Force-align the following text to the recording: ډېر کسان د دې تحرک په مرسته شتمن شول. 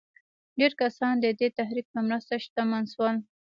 ډېر 0.59 0.71
کسان 0.81 1.13
د 1.19 1.25
دې 1.39 1.47
تحرک 1.57 1.85
په 1.93 1.99
مرسته 2.07 2.33
شتمن 2.43 2.83
شول. 2.93 3.15